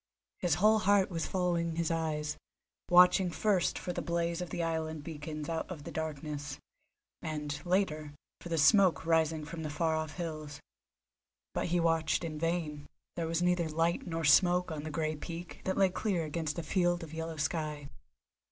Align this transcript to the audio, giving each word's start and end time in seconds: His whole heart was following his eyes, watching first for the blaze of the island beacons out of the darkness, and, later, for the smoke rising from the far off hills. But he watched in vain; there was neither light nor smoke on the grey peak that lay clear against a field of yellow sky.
His 0.39 0.55
whole 0.55 0.79
heart 0.79 1.11
was 1.11 1.27
following 1.27 1.75
his 1.75 1.91
eyes, 1.91 2.35
watching 2.89 3.29
first 3.29 3.77
for 3.77 3.93
the 3.93 4.01
blaze 4.01 4.41
of 4.41 4.49
the 4.49 4.63
island 4.63 5.03
beacons 5.03 5.47
out 5.47 5.69
of 5.69 5.83
the 5.83 5.91
darkness, 5.91 6.57
and, 7.21 7.63
later, 7.67 8.15
for 8.39 8.49
the 8.49 8.57
smoke 8.57 9.05
rising 9.05 9.45
from 9.45 9.61
the 9.61 9.69
far 9.69 9.95
off 9.95 10.15
hills. 10.15 10.59
But 11.53 11.67
he 11.67 11.79
watched 11.79 12.23
in 12.23 12.39
vain; 12.39 12.87
there 13.15 13.27
was 13.27 13.43
neither 13.43 13.69
light 13.69 14.07
nor 14.07 14.23
smoke 14.23 14.71
on 14.71 14.81
the 14.81 14.89
grey 14.89 15.15
peak 15.15 15.61
that 15.65 15.77
lay 15.77 15.89
clear 15.89 16.25
against 16.25 16.57
a 16.57 16.63
field 16.63 17.03
of 17.03 17.13
yellow 17.13 17.37
sky. 17.37 17.87